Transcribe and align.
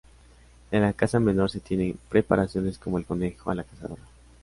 De 0.71 0.79
la 0.79 0.93
caza 0.93 1.19
menor 1.19 1.51
se 1.51 1.59
tienen 1.59 1.95
preparaciones 2.09 2.79
como 2.79 2.97
el 2.97 3.05
"conejo 3.05 3.51
a 3.51 3.53
la 3.53 3.63
cazadora". 3.63 4.01